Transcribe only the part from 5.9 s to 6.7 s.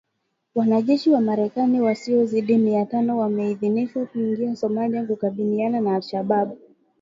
Al Shabaab